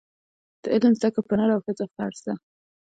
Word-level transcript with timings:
د 0.61 0.63
علم 0.73 0.93
زده 0.99 1.09
کړه 1.13 1.21
پر 1.27 1.35
نر 1.39 1.49
او 1.55 1.61
ښځه 1.65 1.85
فرض 1.95 2.19
ده. 2.25 2.33